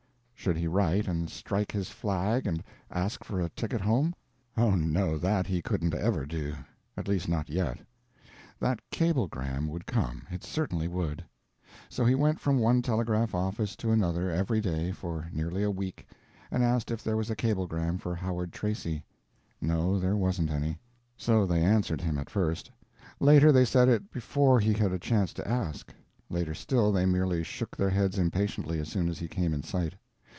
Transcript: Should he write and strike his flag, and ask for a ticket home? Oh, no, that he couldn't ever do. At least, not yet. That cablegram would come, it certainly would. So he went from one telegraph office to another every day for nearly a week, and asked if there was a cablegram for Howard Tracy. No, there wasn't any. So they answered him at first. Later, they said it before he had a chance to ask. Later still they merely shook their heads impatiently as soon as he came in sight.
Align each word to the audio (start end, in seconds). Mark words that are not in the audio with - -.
Should 0.35 0.57
he 0.57 0.65
write 0.65 1.07
and 1.07 1.29
strike 1.29 1.71
his 1.71 1.91
flag, 1.91 2.47
and 2.47 2.63
ask 2.89 3.23
for 3.23 3.39
a 3.39 3.49
ticket 3.49 3.79
home? 3.81 4.15
Oh, 4.57 4.71
no, 4.71 5.19
that 5.19 5.45
he 5.45 5.61
couldn't 5.61 5.93
ever 5.93 6.25
do. 6.25 6.55
At 6.97 7.07
least, 7.07 7.29
not 7.29 7.47
yet. 7.47 7.77
That 8.59 8.79
cablegram 8.89 9.67
would 9.67 9.85
come, 9.85 10.23
it 10.31 10.43
certainly 10.43 10.87
would. 10.87 11.23
So 11.89 12.03
he 12.05 12.15
went 12.15 12.39
from 12.39 12.57
one 12.57 12.81
telegraph 12.81 13.35
office 13.35 13.75
to 13.75 13.91
another 13.91 14.31
every 14.31 14.59
day 14.61 14.91
for 14.91 15.29
nearly 15.31 15.61
a 15.61 15.69
week, 15.69 16.07
and 16.49 16.63
asked 16.63 16.89
if 16.89 17.03
there 17.03 17.17
was 17.17 17.29
a 17.29 17.35
cablegram 17.35 17.99
for 17.99 18.15
Howard 18.15 18.51
Tracy. 18.51 19.03
No, 19.61 19.99
there 19.99 20.15
wasn't 20.15 20.49
any. 20.49 20.79
So 21.15 21.45
they 21.45 21.61
answered 21.61 22.01
him 22.01 22.17
at 22.17 22.31
first. 22.31 22.71
Later, 23.19 23.51
they 23.51 23.63
said 23.63 23.89
it 23.89 24.09
before 24.09 24.59
he 24.59 24.73
had 24.73 24.91
a 24.91 24.97
chance 24.97 25.33
to 25.33 25.47
ask. 25.47 25.93
Later 26.31 26.55
still 26.55 26.91
they 26.91 27.05
merely 27.05 27.43
shook 27.43 27.77
their 27.77 27.91
heads 27.91 28.17
impatiently 28.17 28.79
as 28.79 28.89
soon 28.89 29.07
as 29.07 29.19
he 29.19 29.27
came 29.27 29.53
in 29.53 29.61
sight. 29.61 29.93